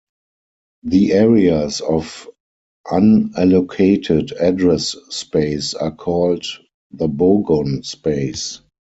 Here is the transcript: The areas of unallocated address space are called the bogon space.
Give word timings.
The 0.81 1.13
areas 1.13 1.79
of 1.79 2.27
unallocated 2.87 4.31
address 4.31 4.95
space 5.09 5.75
are 5.75 5.91
called 5.91 6.43
the 6.89 7.07
bogon 7.07 7.83
space. 7.85 8.61